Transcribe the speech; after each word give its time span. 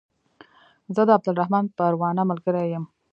زه 0.95 1.01
د 1.05 1.09
عبدالرحمن 1.17 1.65
پروانه 1.77 2.23
ملګری 2.29 2.65
يم 2.73 2.85